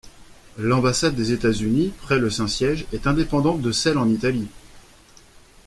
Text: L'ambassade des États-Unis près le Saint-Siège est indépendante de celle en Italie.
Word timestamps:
L'ambassade 0.57 1.13
des 1.13 1.31
États-Unis 1.31 1.93
près 2.01 2.17
le 2.17 2.31
Saint-Siège 2.31 2.87
est 2.91 3.05
indépendante 3.05 3.61
de 3.61 3.71
celle 3.71 3.99
en 3.99 4.09
Italie. 4.09 4.47